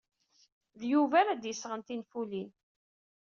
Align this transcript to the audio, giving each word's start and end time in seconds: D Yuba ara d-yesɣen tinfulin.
D 0.79 0.81
Yuba 0.91 1.15
ara 1.21 1.33
d-yesɣen 1.41 1.81
tinfulin. 1.81 2.49